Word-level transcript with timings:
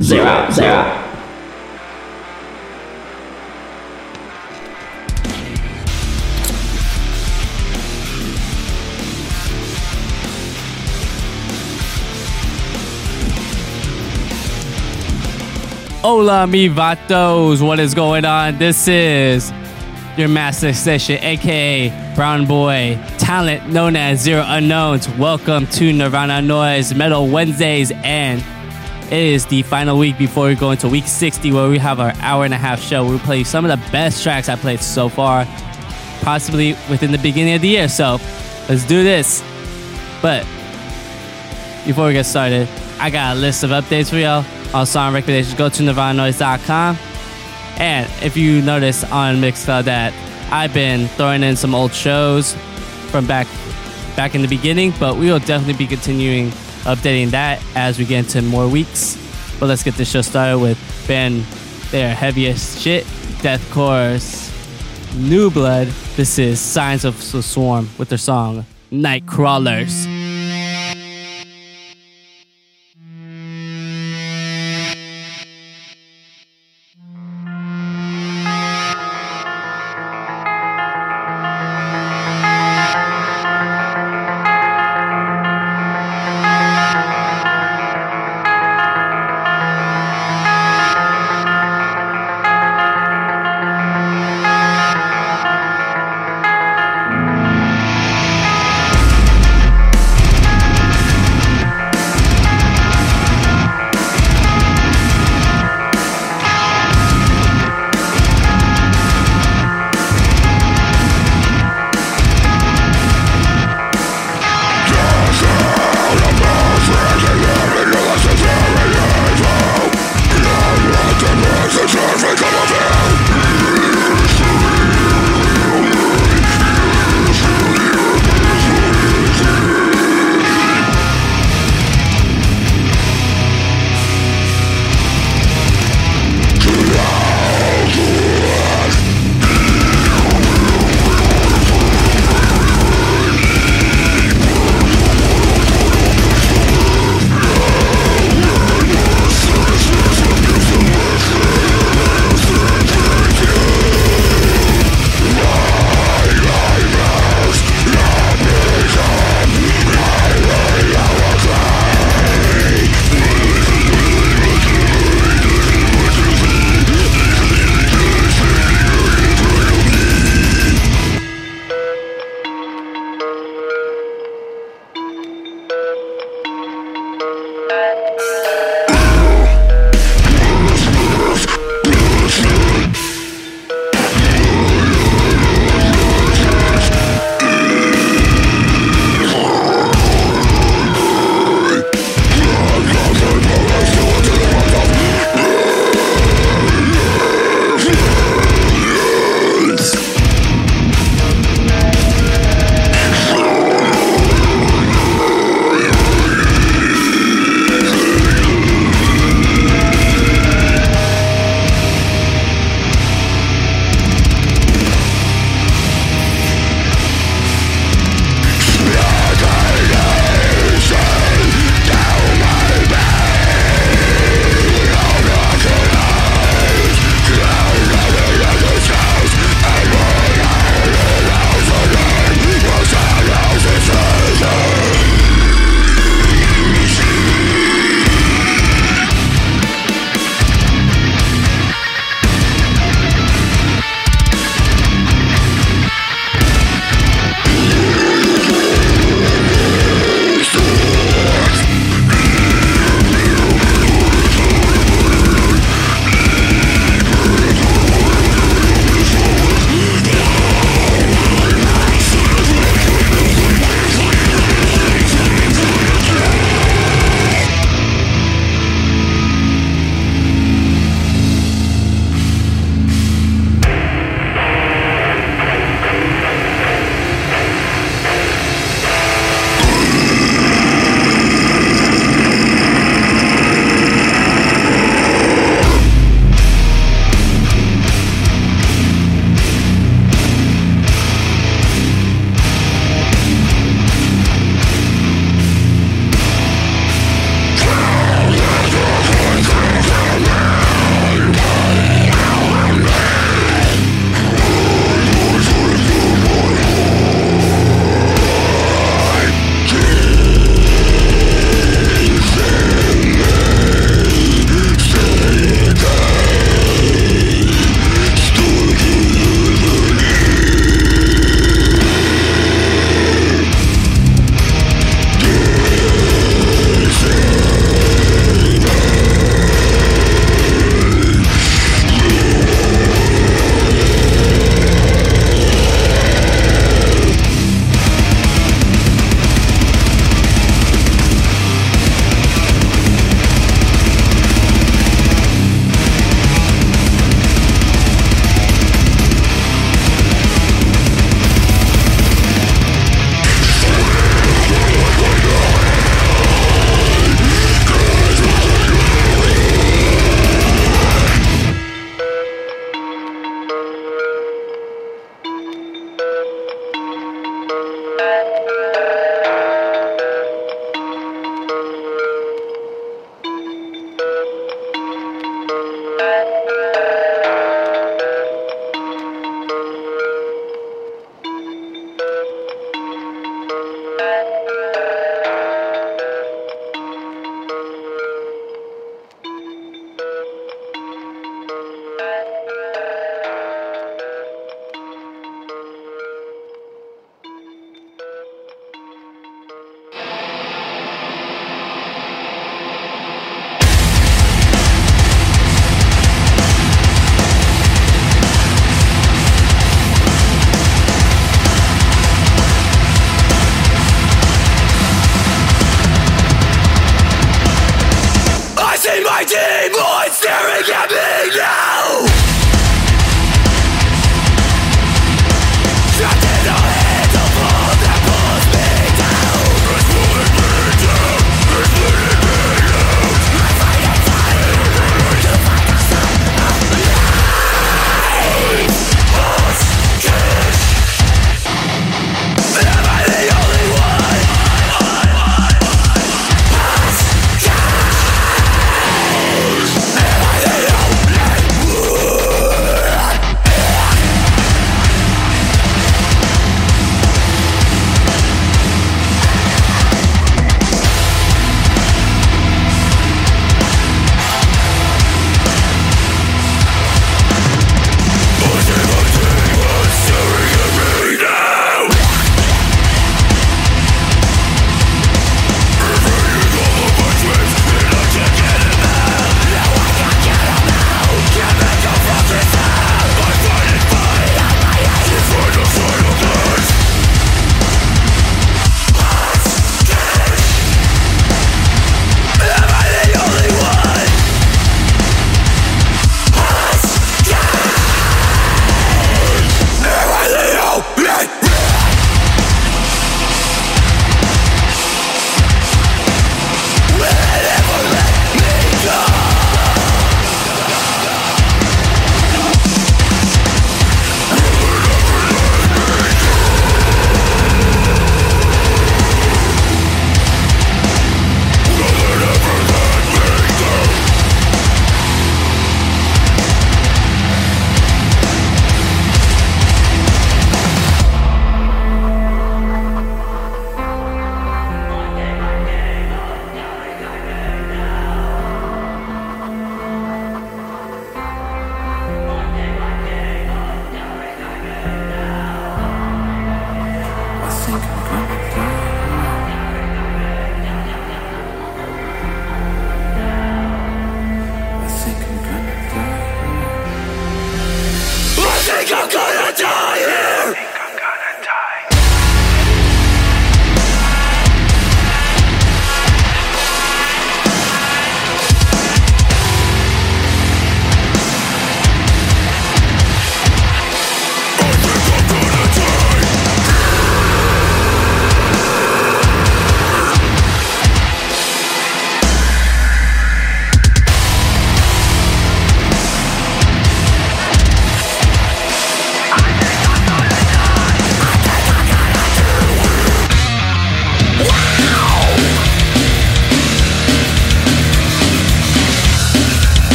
zero, 0.00 0.50
zero. 0.50 1.04
Hola, 16.00 16.46
mi 16.46 16.68
vatos. 16.68 17.60
What 17.60 17.80
is 17.80 17.92
going 17.92 18.24
on? 18.24 18.56
This 18.58 18.88
is 18.88 19.52
your 20.16 20.28
master 20.28 20.72
session, 20.72 21.18
aka 21.22 21.90
Brown 22.14 22.46
Boy, 22.46 22.98
talent 23.18 23.68
known 23.68 23.94
as 23.94 24.20
Zero 24.20 24.44
Unknowns. 24.46 25.08
Welcome 25.10 25.66
to 25.66 25.92
Nirvana 25.92 26.40
Noize 26.40 26.96
Metal 26.96 27.28
Wednesdays, 27.28 27.90
and 27.90 28.42
it 29.10 29.22
is 29.22 29.46
the 29.46 29.62
final 29.62 29.98
week 29.98 30.18
before 30.18 30.48
we 30.48 30.54
go 30.54 30.70
into 30.70 30.88
week 30.88 31.06
60, 31.06 31.50
where 31.52 31.68
we 31.68 31.78
have 31.78 31.98
our 31.98 32.12
hour 32.20 32.44
and 32.44 32.52
a 32.52 32.58
half 32.58 32.80
show. 32.80 33.10
We 33.10 33.18
play 33.18 33.42
some 33.42 33.64
of 33.64 33.70
the 33.70 33.90
best 33.90 34.22
tracks 34.22 34.48
I 34.48 34.56
played 34.56 34.80
so 34.80 35.08
far, 35.08 35.46
possibly 36.20 36.72
within 36.90 37.12
the 37.12 37.18
beginning 37.18 37.54
of 37.54 37.62
the 37.62 37.68
year. 37.68 37.88
So 37.88 38.18
let's 38.68 38.84
do 38.84 39.02
this. 39.02 39.42
But 40.20 40.40
before 41.86 42.06
we 42.06 42.12
get 42.12 42.26
started, 42.26 42.68
I 43.00 43.08
got 43.08 43.36
a 43.36 43.40
list 43.40 43.64
of 43.64 43.70
updates 43.70 44.10
for 44.10 44.16
y'all 44.16 44.44
on 44.74 44.84
song 44.84 45.14
recommendations. 45.14 45.54
Go 45.54 45.70
to 45.70 45.82
nirvananoise.com. 45.82 46.98
And 47.78 48.10
if 48.22 48.36
you 48.36 48.60
notice 48.60 49.04
on 49.04 49.36
Mixcloud 49.36 49.84
that 49.84 50.12
I've 50.52 50.74
been 50.74 51.08
throwing 51.08 51.42
in 51.42 51.56
some 51.56 51.74
old 51.74 51.94
shows 51.94 52.54
from 53.10 53.26
back 53.26 53.46
back 54.16 54.34
in 54.34 54.42
the 54.42 54.48
beginning, 54.48 54.92
but 54.98 55.16
we 55.16 55.30
will 55.30 55.38
definitely 55.38 55.74
be 55.74 55.86
continuing 55.86 56.52
updating 56.88 57.30
that 57.30 57.62
as 57.74 57.98
we 57.98 58.04
get 58.04 58.24
into 58.24 58.42
more 58.42 58.66
weeks. 58.66 59.16
But 59.60 59.66
let's 59.66 59.82
get 59.82 59.94
this 59.94 60.10
show 60.10 60.22
started 60.22 60.58
with 60.58 60.78
band 61.06 61.42
their 61.90 62.14
heaviest 62.14 62.80
shit, 62.80 63.06
Deathcore's 63.42 64.52
New 65.16 65.50
Blood. 65.50 65.88
This 66.16 66.38
is 66.38 66.60
Signs 66.60 67.04
of 67.04 67.16
the 67.32 67.42
Swarm 67.42 67.88
with 67.98 68.08
their 68.08 68.18
song 68.18 68.64
Nightcrawler's. 68.90 70.17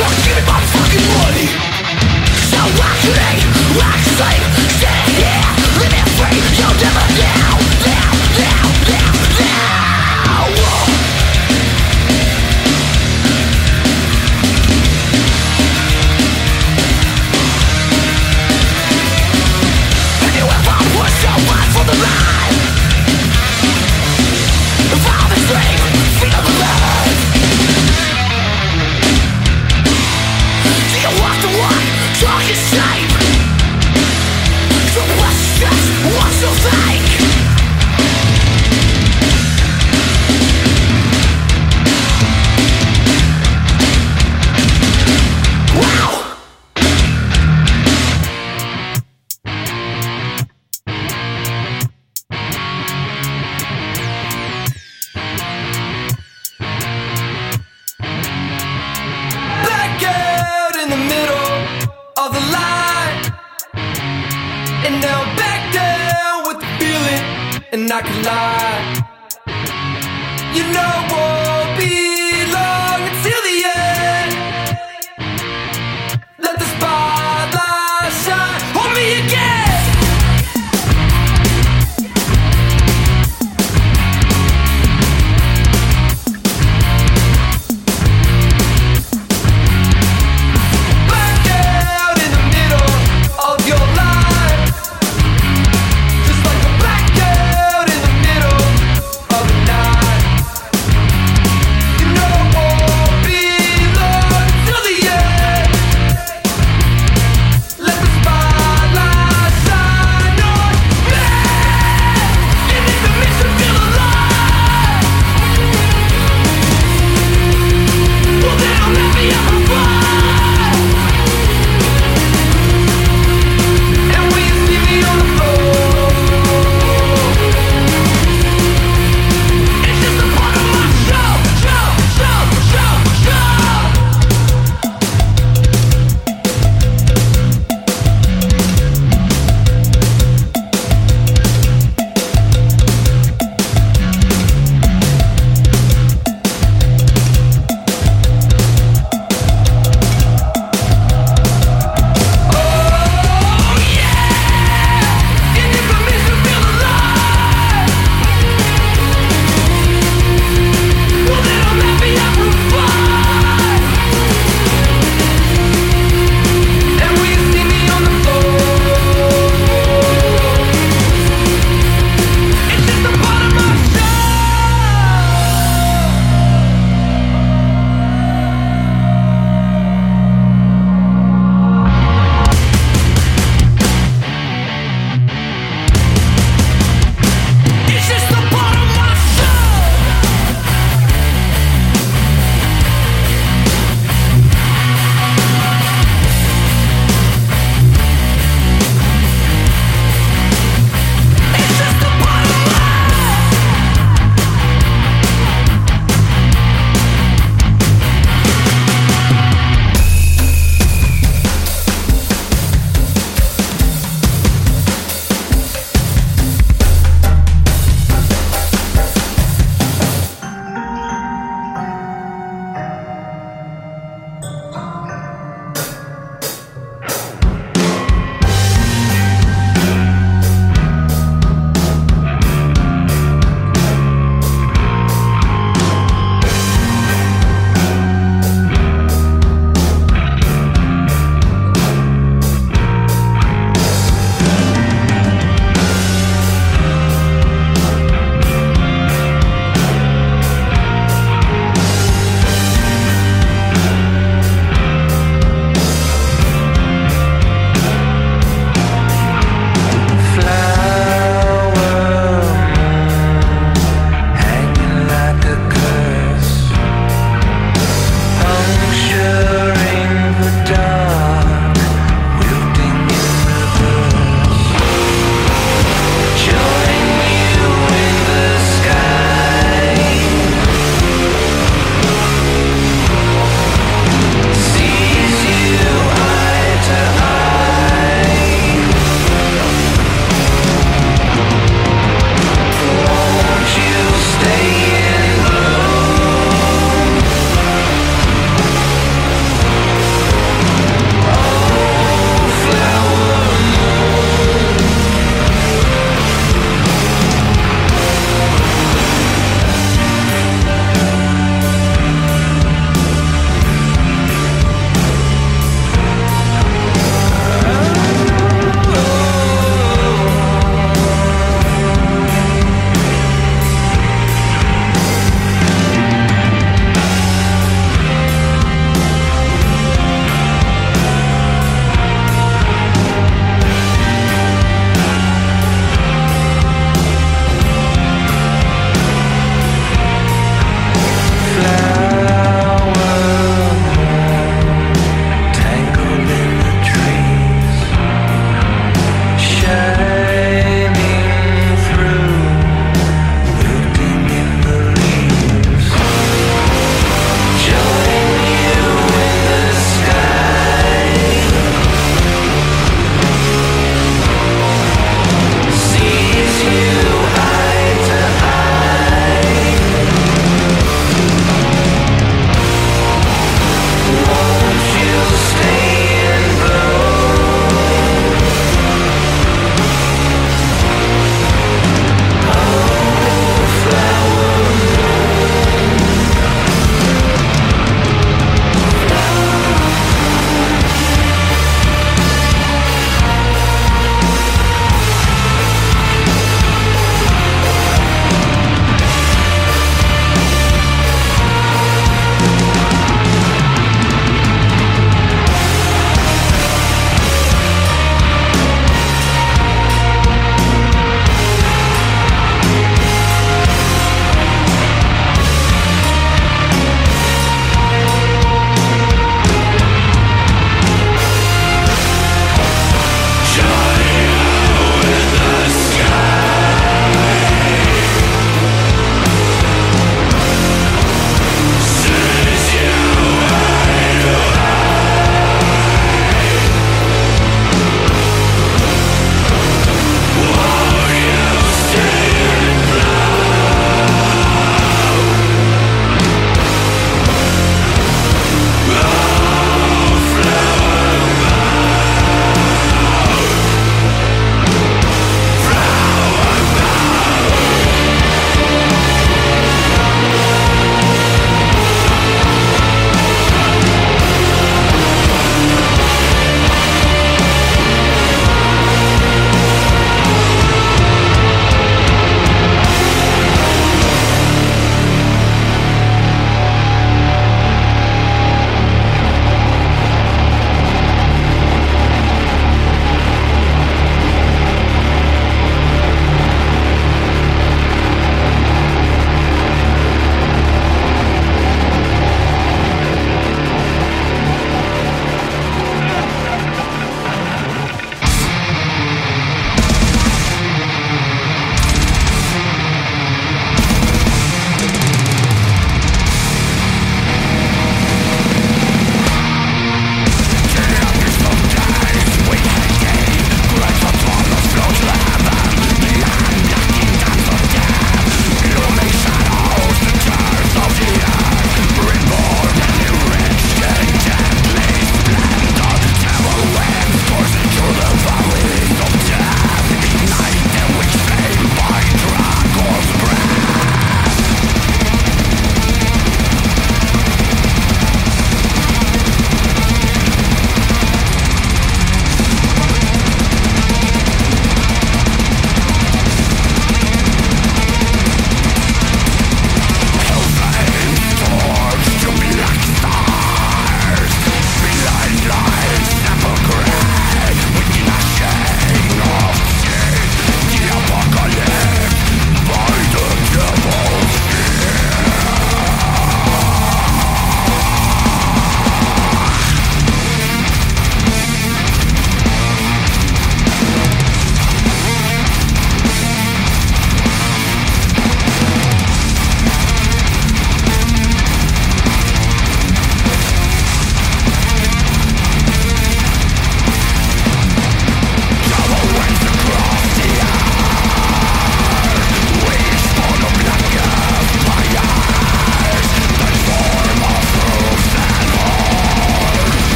So 0.00 0.06
give 0.24 0.34
me 0.34 0.42
my 0.48 0.58
fucking 0.72 1.06
money 1.12 1.46
So 2.48 2.56
I 2.56 2.92
can 3.04 3.20
ain't, 3.20 3.44
I 3.76 3.92
can 4.00 4.16
sleep 4.16 4.42
Stay 4.80 5.00
here, 5.20 5.44
living 5.76 6.08
free, 6.16 6.40
you'll 6.56 6.72
never 6.80 7.04
know 7.20 7.69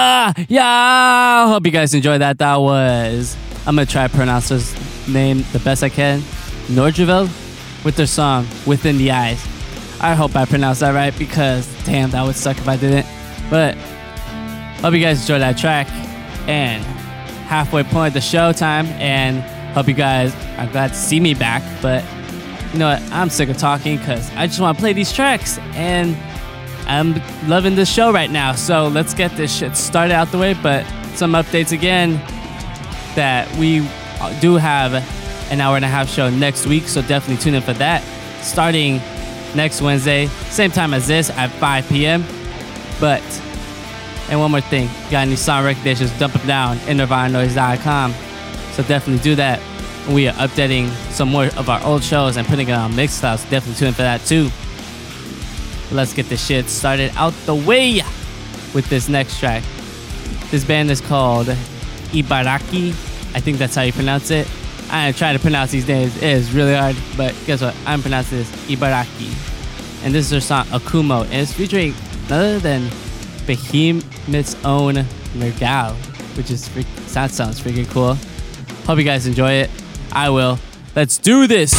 yeah, 0.00 0.32
yeah. 0.48 1.48
Hope 1.48 1.66
you 1.66 1.72
guys 1.72 1.94
enjoyed 1.94 2.20
that. 2.20 2.38
That 2.38 2.56
was. 2.56 3.36
I'm 3.66 3.76
gonna 3.76 3.86
try 3.86 4.08
to 4.08 4.14
pronounce 4.14 4.48
his 4.48 4.74
name 5.08 5.44
the 5.52 5.58
best 5.60 5.82
I 5.82 5.88
can. 5.88 6.20
Nordjevel 6.68 7.28
with 7.84 7.96
their 7.96 8.06
song 8.06 8.46
Within 8.66 8.98
the 8.98 9.10
Eyes. 9.10 9.44
I 10.00 10.14
hope 10.14 10.34
I 10.34 10.44
pronounced 10.46 10.80
that 10.80 10.94
right 10.94 11.16
because 11.18 11.66
damn, 11.84 12.10
that 12.10 12.24
would 12.24 12.36
suck 12.36 12.58
if 12.58 12.68
I 12.68 12.76
didn't. 12.76 13.06
But 13.50 13.76
hope 14.80 14.94
you 14.94 15.00
guys 15.00 15.20
enjoyed 15.20 15.42
that 15.42 15.58
track. 15.58 15.88
And 16.48 16.82
halfway 17.46 17.82
point 17.82 18.14
the 18.14 18.20
show 18.20 18.52
time. 18.52 18.86
And 18.86 19.42
hope 19.74 19.88
you 19.88 19.94
guys 19.94 20.34
are 20.58 20.66
glad 20.68 20.88
to 20.88 20.94
see 20.94 21.20
me 21.20 21.34
back. 21.34 21.62
But 21.82 22.04
you 22.72 22.78
know 22.78 22.88
what? 22.88 23.02
I'm 23.12 23.28
sick 23.28 23.48
of 23.48 23.58
talking 23.58 23.98
because 23.98 24.30
I 24.36 24.46
just 24.46 24.60
want 24.60 24.78
to 24.78 24.80
play 24.80 24.92
these 24.92 25.12
tracks. 25.12 25.58
And 25.74 26.16
I'm 26.90 27.14
loving 27.48 27.76
this 27.76 27.88
show 27.88 28.12
right 28.12 28.30
now. 28.30 28.52
So 28.54 28.88
let's 28.88 29.14
get 29.14 29.36
this 29.36 29.56
shit 29.56 29.76
started 29.76 30.12
out 30.12 30.32
the 30.32 30.38
way. 30.38 30.54
But 30.54 30.84
some 31.14 31.32
updates 31.32 31.70
again 31.70 32.14
that 33.14 33.48
we 33.56 33.88
do 34.40 34.56
have 34.56 34.94
an 35.52 35.60
hour 35.60 35.76
and 35.76 35.84
a 35.84 35.88
half 35.88 36.10
show 36.10 36.28
next 36.28 36.66
week. 36.66 36.88
So 36.88 37.00
definitely 37.00 37.42
tune 37.42 37.54
in 37.54 37.62
for 37.62 37.74
that. 37.74 38.02
Starting 38.42 38.96
next 39.54 39.80
Wednesday, 39.80 40.26
same 40.48 40.72
time 40.72 40.92
as 40.92 41.06
this 41.06 41.30
at 41.30 41.50
5 41.50 41.88
p.m. 41.88 42.24
But, 42.98 43.22
and 44.28 44.40
one 44.40 44.50
more 44.50 44.60
thing, 44.60 44.88
got 45.10 45.26
any 45.26 45.36
song 45.36 45.64
recommendations, 45.64 46.16
dump 46.18 46.34
them 46.34 46.46
down 46.46 46.78
in 46.88 46.96
nirvananoise.com. 46.98 48.12
So 48.72 48.82
definitely 48.82 49.22
do 49.22 49.36
that. 49.36 49.60
We 50.08 50.26
are 50.26 50.34
updating 50.34 50.88
some 51.12 51.28
more 51.28 51.46
of 51.56 51.68
our 51.68 51.80
old 51.84 52.02
shows 52.02 52.36
and 52.36 52.46
putting 52.48 52.68
it 52.68 52.72
on 52.72 52.92
Mixcloud. 52.92 53.38
So 53.38 53.48
definitely 53.48 53.74
tune 53.78 53.88
in 53.88 53.94
for 53.94 54.02
that 54.02 54.22
too. 54.22 54.50
Let's 55.92 56.14
get 56.14 56.28
the 56.28 56.36
shit 56.36 56.68
started 56.68 57.12
out 57.16 57.32
the 57.46 57.54
way 57.54 58.00
with 58.74 58.88
this 58.88 59.08
next 59.08 59.38
track. 59.40 59.62
This 60.50 60.64
band 60.64 60.90
is 60.90 61.00
called 61.00 61.48
Ibaraki. 62.12 62.90
I 63.34 63.40
think 63.40 63.58
that's 63.58 63.74
how 63.74 63.82
you 63.82 63.92
pronounce 63.92 64.30
it. 64.30 64.48
I 64.90 65.12
try 65.12 65.32
to 65.32 65.38
pronounce 65.38 65.70
these 65.70 65.86
names. 65.86 66.16
It 66.16 66.22
is 66.22 66.52
really 66.52 66.74
hard, 66.74 66.96
but 67.16 67.34
guess 67.46 67.62
what? 67.62 67.74
I'm 67.86 68.02
pronouncing 68.02 68.38
this 68.38 68.50
Ibaraki. 68.68 69.32
And 70.04 70.14
this 70.14 70.24
is 70.26 70.30
their 70.30 70.40
song 70.40 70.64
Akumu. 70.66 71.24
And 71.24 71.34
it's 71.34 71.52
featuring 71.52 71.94
none 72.28 72.40
other 72.40 72.58
than 72.58 72.88
Behemoth's 73.46 74.56
own 74.64 74.94
Nergal, 75.34 75.94
which 76.36 76.50
is 76.50 76.68
that 77.14 77.30
sounds 77.30 77.60
freaking 77.60 77.88
cool. 77.90 78.16
Hope 78.86 78.98
you 78.98 79.04
guys 79.04 79.26
enjoy 79.26 79.52
it. 79.52 79.70
I 80.12 80.30
will. 80.30 80.58
Let's 80.96 81.18
do 81.18 81.46
this. 81.46 81.72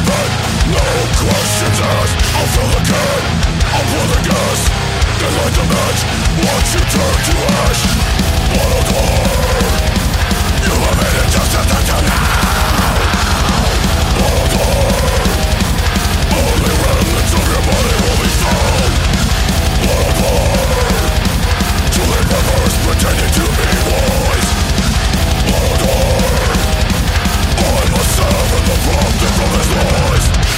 heaven 0.00 0.28
No 0.72 0.86
questions 1.18 1.80
asked 1.80 2.16
I'll 2.36 2.46
fill 2.46 2.70
the 2.70 2.82
gun. 2.88 3.22
I'll 3.72 3.84
pour 3.90 4.06
the 4.06 4.20
gas 4.28 4.60
Then 5.18 5.32
light 5.36 5.54
the 5.54 5.64
match 5.72 6.00
Watch 6.44 6.74
you 6.74 6.82
turn 6.92 7.16
to 7.26 7.34
ash 7.64 7.82
What 8.54 8.70
a 8.70 9.02
You 10.64 10.74
have 10.84 10.96
made 11.00 11.16
it 11.20 11.28
just 11.30 11.54
as 11.58 11.66
that's 11.66 11.90
now 11.90 12.96
What 14.18 14.34
a 14.40 14.46
door 14.52 14.90
Only 16.36 16.74
remnants 16.82 17.32
of 17.34 17.44
your 17.48 17.62
body 17.68 17.99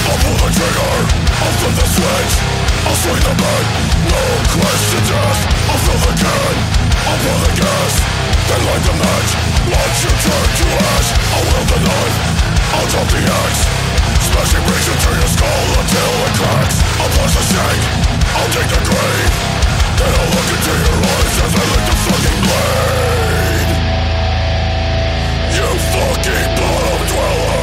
I'll 0.03 0.19
pull 0.19 0.35
the 0.35 0.49
trigger 0.53 0.93
I'll 1.41 1.55
flip 1.57 1.73
the 1.73 1.87
switch 1.89 2.33
I'll 2.85 2.99
swing 3.01 3.23
the 3.23 3.33
bat. 3.39 3.65
No 4.11 4.21
questions 4.53 5.09
asked 5.09 5.47
I'll 5.71 5.81
fill 5.81 6.01
the 6.05 6.13
can 6.21 6.55
I'll 7.07 7.19
blow 7.23 7.39
the 7.41 7.53
gas 7.57 7.93
Then 8.45 8.61
light 8.67 8.83
the 8.83 8.95
match 9.01 9.31
Watch 9.73 9.97
you 10.05 10.13
turn 10.21 10.47
to 10.59 10.65
ash 10.69 11.09
I'll 11.33 11.45
wield 11.49 11.67
the 11.71 11.79
knife 11.87 12.17
I'll 12.77 12.87
drop 12.93 13.07
the 13.09 13.21
axe 13.25 13.61
Smashing 14.27 14.63
brains 14.67 14.87
into 14.91 15.09
your 15.17 15.31
skull 15.33 15.65
until 15.81 16.13
it 16.27 16.33
cracks 16.37 16.77
I'll 17.01 17.11
punch 17.17 17.33
the 17.33 17.43
shank 17.49 17.81
I'll 18.37 18.51
dig 18.53 18.67
the 18.69 18.81
grave 18.85 19.33
Then 19.97 20.11
I'll 20.13 20.31
look 20.35 20.49
into 20.53 20.73
your 20.83 20.99
eyes 21.01 21.35
as 21.41 21.53
I 21.57 21.63
lick 21.73 21.83
the 21.89 21.95
fucking 22.05 22.41
blade 22.45 23.69
You 25.57 25.69
fucking 25.89 26.49
bottom 26.59 27.01
dweller 27.09 27.62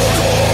Murder! 0.00 0.49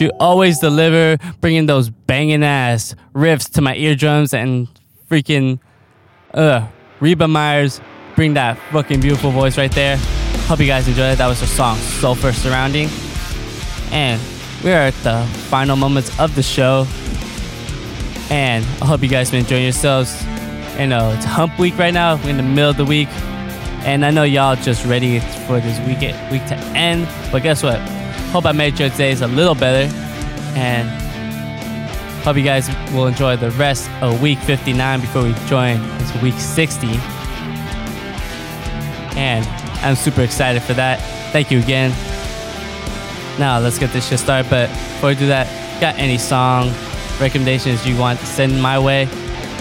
You 0.00 0.10
always 0.20 0.58
deliver, 0.58 1.16
bringing 1.40 1.66
those 1.66 1.90
banging 1.90 2.44
ass 2.44 2.94
riffs 3.14 3.50
to 3.54 3.60
my 3.60 3.74
eardrums 3.74 4.32
and 4.32 4.68
freaking, 5.10 5.58
uh, 6.34 6.66
Reba 7.00 7.26
Meyers, 7.26 7.80
bring 8.14 8.34
that 8.34 8.58
fucking 8.72 9.00
beautiful 9.00 9.30
voice 9.30 9.58
right 9.58 9.72
there. 9.72 9.96
Hope 10.46 10.60
you 10.60 10.66
guys 10.66 10.88
enjoyed 10.88 11.12
it. 11.12 11.18
That 11.18 11.26
was 11.26 11.40
her 11.40 11.46
song, 11.46 11.76
Sulfur 11.76 12.32
Surrounding. 12.32 12.88
And 13.90 14.20
we 14.64 14.72
are 14.72 14.82
at 14.82 14.94
the 15.02 15.22
final 15.48 15.76
moments 15.76 16.18
of 16.18 16.34
the 16.34 16.42
show. 16.42 16.86
And 18.30 18.64
I 18.82 18.86
hope 18.86 19.02
you 19.02 19.08
guys 19.08 19.30
been 19.30 19.40
enjoying 19.40 19.64
yourselves. 19.64 20.24
You 20.78 20.86
know, 20.86 21.10
it's 21.10 21.24
hump 21.24 21.58
week 21.58 21.78
right 21.78 21.94
now. 21.94 22.16
We're 22.16 22.30
in 22.30 22.36
the 22.36 22.42
middle 22.42 22.70
of 22.70 22.76
the 22.76 22.84
week. 22.84 23.08
And 23.84 24.04
I 24.04 24.10
know 24.10 24.24
y'all 24.24 24.56
just 24.56 24.84
ready 24.84 25.20
for 25.20 25.60
this 25.60 25.78
week, 25.86 26.00
week 26.30 26.46
to 26.48 26.56
end. 26.74 27.08
But 27.32 27.42
guess 27.42 27.62
what? 27.62 27.78
Hope 28.30 28.44
I 28.44 28.52
made 28.52 28.78
your 28.78 28.90
days 28.90 29.22
a 29.22 29.26
little 29.26 29.54
better. 29.54 29.92
And 30.54 30.88
hope 32.22 32.36
you 32.36 32.42
guys 32.42 32.68
will 32.92 33.06
enjoy 33.06 33.36
the 33.36 33.50
rest 33.52 33.90
of 34.02 34.20
week 34.20 34.38
59 34.40 35.00
before 35.00 35.22
we 35.22 35.34
join 35.46 35.80
into 35.98 36.18
week 36.22 36.34
60. 36.34 36.88
And 39.16 39.46
I'm 39.82 39.96
super 39.96 40.22
excited 40.22 40.62
for 40.62 40.74
that. 40.74 41.00
Thank 41.32 41.50
you 41.50 41.58
again. 41.58 41.90
Now 43.38 43.58
let's 43.58 43.78
get 43.78 43.92
this 43.92 44.08
shit 44.08 44.18
started. 44.18 44.50
But 44.50 44.68
before 44.68 45.10
we 45.10 45.14
do 45.14 45.28
that, 45.28 45.46
got 45.80 45.96
any 45.96 46.18
song 46.18 46.72
recommendations 47.20 47.86
you 47.86 47.96
want 47.96 48.20
to 48.20 48.26
send 48.26 48.60
my 48.60 48.78
way? 48.78 49.06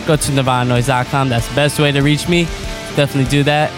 Go 0.05 0.15
to 0.15 0.31
nirvananoize.com. 0.31 1.29
That's 1.29 1.47
the 1.47 1.55
best 1.55 1.79
way 1.79 1.91
to 1.91 2.01
reach 2.01 2.27
me. 2.27 2.43
Definitely 2.95 3.29
do 3.29 3.43
that. 3.43 3.71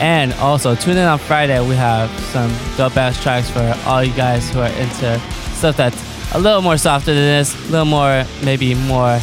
And 0.00 0.32
also 0.34 0.74
tune 0.74 0.96
in 0.96 1.06
on 1.06 1.18
Friday. 1.18 1.60
We 1.66 1.76
have 1.76 2.10
some 2.24 2.52
dope 2.76 2.96
ass 2.96 3.22
tracks 3.22 3.50
for 3.50 3.74
all 3.86 4.02
you 4.02 4.12
guys 4.14 4.50
who 4.50 4.60
are 4.60 4.68
into 4.68 5.18
stuff 5.54 5.76
that's 5.76 6.34
a 6.34 6.38
little 6.38 6.62
more 6.62 6.76
softer 6.76 7.14
than 7.14 7.22
this, 7.22 7.54
a 7.68 7.70
little 7.70 7.86
more 7.86 8.24
maybe 8.42 8.74
more 8.74 9.20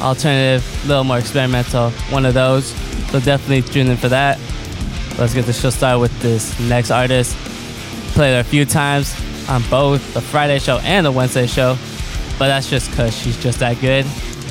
alternative, 0.00 0.84
a 0.84 0.88
little 0.88 1.04
more 1.04 1.18
experimental. 1.18 1.90
One 2.10 2.24
of 2.24 2.34
those. 2.34 2.66
So 3.10 3.20
definitely 3.20 3.62
tune 3.62 3.88
in 3.88 3.96
for 3.96 4.08
that. 4.08 4.38
Let's 5.18 5.34
get 5.34 5.44
the 5.44 5.52
show 5.52 5.70
started 5.70 5.98
with 5.98 6.18
this 6.22 6.58
next 6.60 6.90
artist. 6.90 7.36
Played 8.14 8.34
her 8.34 8.40
a 8.40 8.44
few 8.44 8.64
times 8.64 9.14
on 9.48 9.62
both 9.68 10.14
the 10.14 10.20
Friday 10.20 10.58
show 10.58 10.78
and 10.78 11.04
the 11.04 11.12
Wednesday 11.12 11.46
show, 11.46 11.76
but 12.38 12.48
that's 12.48 12.70
just 12.70 12.90
because 12.90 13.16
she's 13.16 13.40
just 13.42 13.58
that 13.58 13.80
good. 13.80 14.04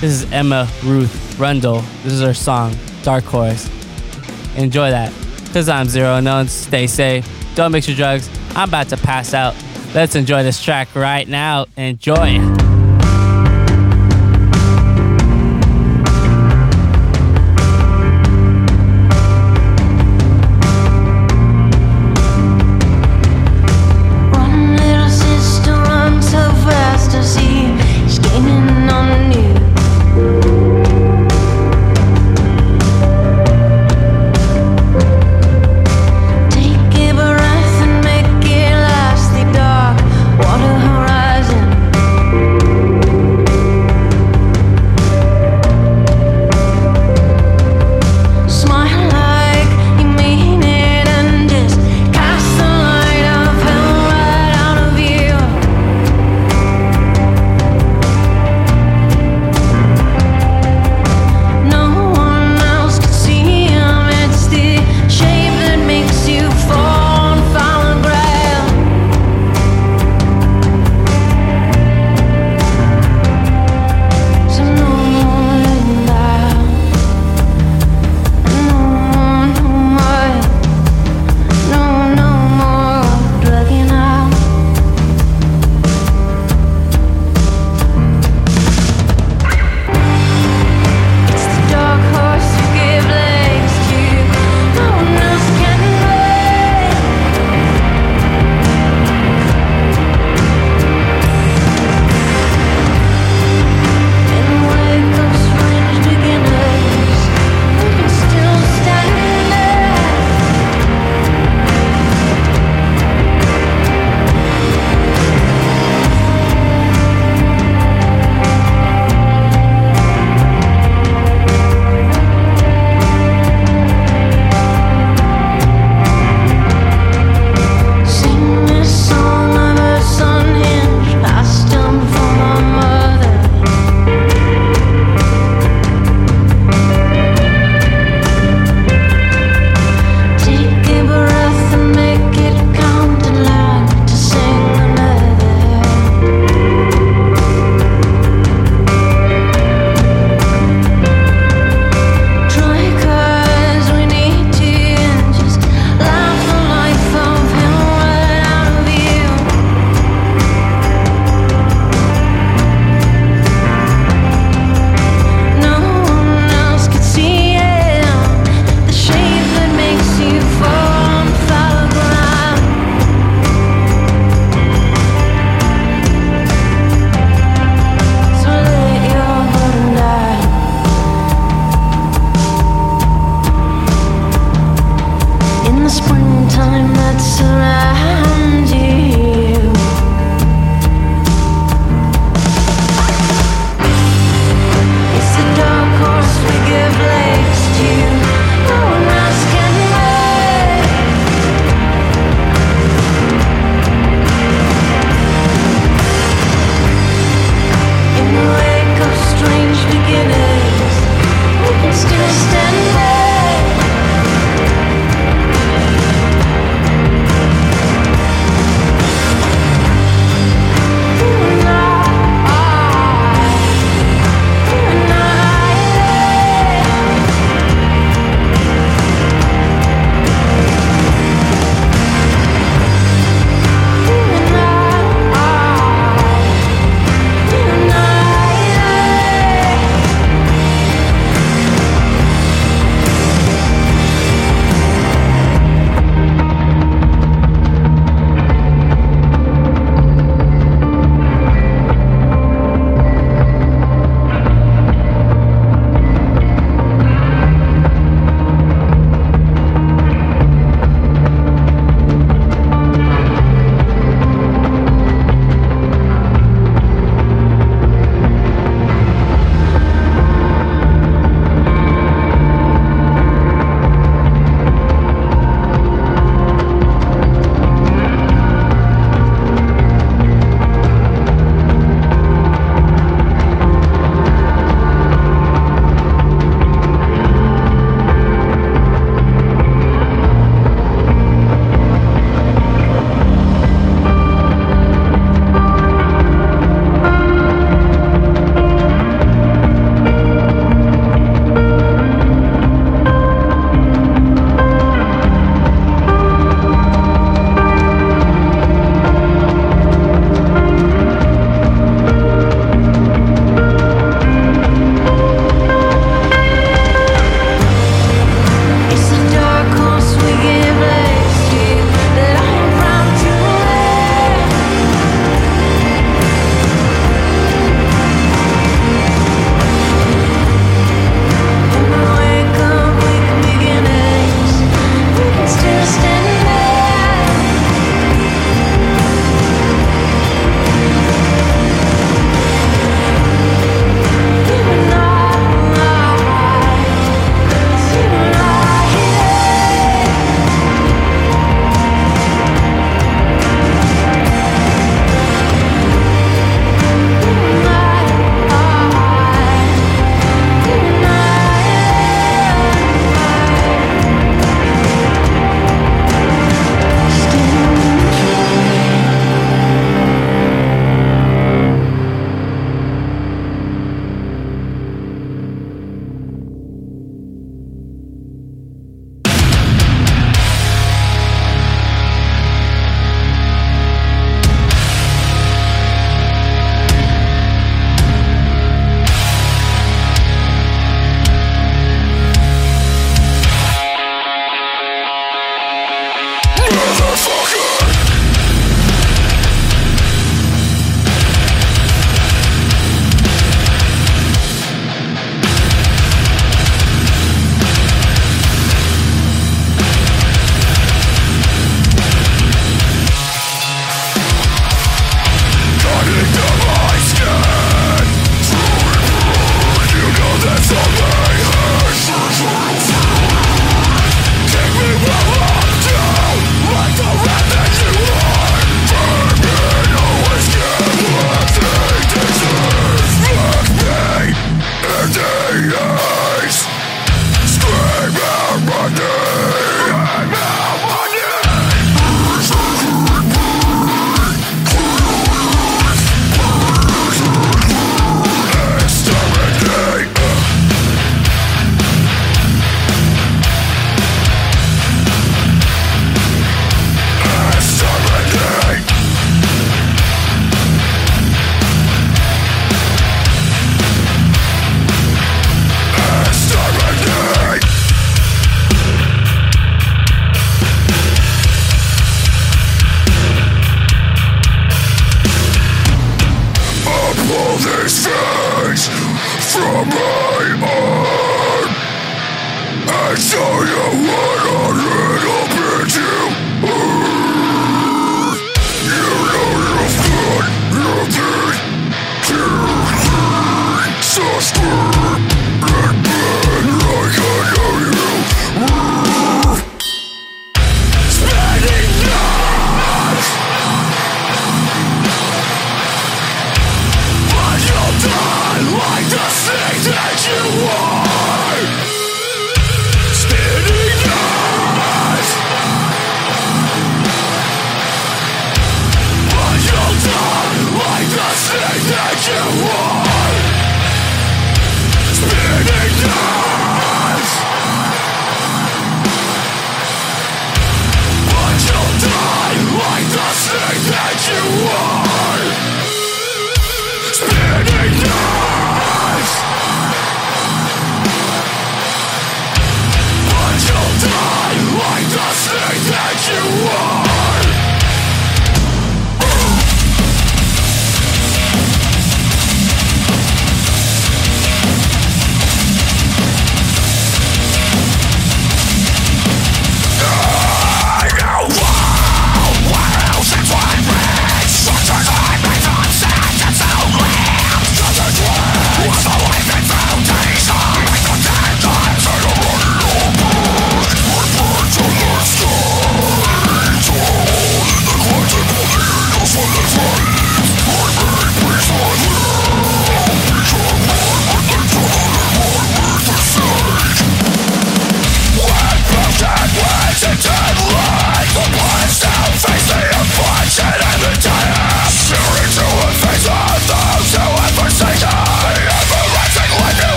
This 0.00 0.22
is 0.22 0.32
Emma 0.32 0.68
Ruth 0.84 1.38
Rundle. 1.38 1.82
This 2.02 2.12
is 2.12 2.20
her 2.20 2.34
song, 2.34 2.72
Darkhorse. 3.02 3.68
Enjoy 4.56 4.90
that. 4.90 5.12
Cause 5.54 5.68
I'm 5.68 5.86
Zero 5.86 6.16
Unknown. 6.16 6.48
Stay 6.48 6.88
safe. 6.88 7.24
Don't 7.54 7.70
mix 7.70 7.86
your 7.86 7.96
drugs. 7.96 8.28
I'm 8.56 8.68
about 8.68 8.88
to 8.88 8.96
pass 8.96 9.34
out. 9.34 9.54
Let's 9.94 10.16
enjoy 10.16 10.42
this 10.42 10.60
track 10.60 10.92
right 10.96 11.28
now. 11.28 11.66
Enjoy. 11.76 12.63